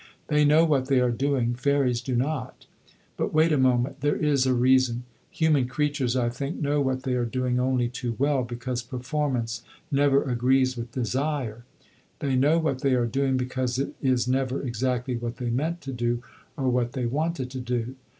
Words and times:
They 0.29 0.45
know 0.45 0.65
what 0.65 0.87
they 0.87 0.99
are 0.99 1.11
doing. 1.11 1.53
Fairies 1.53 2.01
do 2.01 2.15
not. 2.15 2.65
But 3.17 3.35
wait 3.35 3.51
a 3.51 3.57
moment; 3.59 4.01
there 4.01 4.15
is 4.15 4.47
a 4.47 4.53
reason. 4.55 5.03
Human 5.29 5.67
creatures, 5.67 6.15
I 6.15 6.27
think, 6.29 6.59
know 6.59 6.81
what 6.81 7.03
they 7.03 7.13
are 7.13 7.23
doing 7.23 7.59
only 7.59 7.87
too 7.87 8.15
well, 8.17 8.43
because 8.43 8.81
performance 8.81 9.61
never 9.91 10.23
agrees 10.23 10.75
with 10.75 10.91
desire. 10.93 11.65
They 12.17 12.35
know 12.35 12.57
what 12.57 12.81
they 12.81 12.95
are 12.95 13.05
doing 13.05 13.37
because 13.37 13.77
it 13.77 13.93
is 14.01 14.27
never 14.27 14.63
exactly 14.63 15.17
what 15.17 15.37
they 15.37 15.51
meant 15.51 15.81
to 15.81 15.93
do, 15.93 16.23
or 16.57 16.67
what 16.67 16.93
they 16.93 17.05
wanted 17.05 17.51
to 17.51 17.59
do. 17.59 17.95